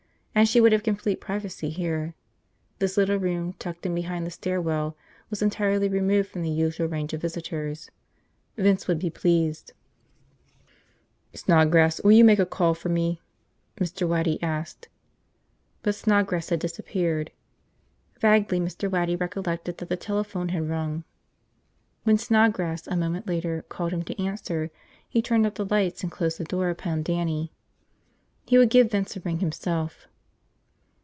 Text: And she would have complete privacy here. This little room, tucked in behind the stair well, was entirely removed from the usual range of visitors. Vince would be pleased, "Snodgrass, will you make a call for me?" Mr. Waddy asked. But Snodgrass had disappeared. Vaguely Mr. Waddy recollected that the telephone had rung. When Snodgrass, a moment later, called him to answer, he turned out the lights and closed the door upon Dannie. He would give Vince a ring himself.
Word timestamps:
And 0.33 0.47
she 0.47 0.61
would 0.61 0.71
have 0.71 0.81
complete 0.81 1.19
privacy 1.19 1.69
here. 1.69 2.15
This 2.79 2.95
little 2.95 3.17
room, 3.17 3.51
tucked 3.59 3.85
in 3.85 3.93
behind 3.93 4.25
the 4.25 4.31
stair 4.31 4.61
well, 4.61 4.95
was 5.29 5.41
entirely 5.41 5.89
removed 5.89 6.29
from 6.29 6.41
the 6.41 6.49
usual 6.49 6.87
range 6.87 7.11
of 7.11 7.19
visitors. 7.21 7.91
Vince 8.55 8.87
would 8.87 8.97
be 8.97 9.09
pleased, 9.09 9.73
"Snodgrass, 11.33 12.01
will 12.01 12.13
you 12.13 12.23
make 12.23 12.39
a 12.39 12.45
call 12.45 12.73
for 12.73 12.87
me?" 12.87 13.19
Mr. 13.75 14.07
Waddy 14.07 14.41
asked. 14.41 14.87
But 15.83 15.95
Snodgrass 15.95 16.47
had 16.47 16.61
disappeared. 16.61 17.31
Vaguely 18.21 18.61
Mr. 18.61 18.89
Waddy 18.89 19.17
recollected 19.17 19.79
that 19.79 19.89
the 19.89 19.97
telephone 19.97 20.47
had 20.49 20.69
rung. 20.69 21.03
When 22.03 22.17
Snodgrass, 22.17 22.87
a 22.87 22.95
moment 22.95 23.27
later, 23.27 23.63
called 23.67 23.91
him 23.91 24.03
to 24.03 24.19
answer, 24.19 24.71
he 25.09 25.21
turned 25.21 25.45
out 25.45 25.55
the 25.55 25.65
lights 25.65 26.03
and 26.03 26.11
closed 26.11 26.37
the 26.37 26.45
door 26.45 26.69
upon 26.69 27.03
Dannie. 27.03 27.51
He 28.45 28.57
would 28.57 28.69
give 28.69 28.91
Vince 28.91 29.17
a 29.17 29.19
ring 29.19 29.39
himself. 29.39 30.07